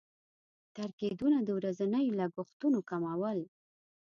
[0.75, 3.39] تر کېدونه د ورځنيو لګښتونو کمول.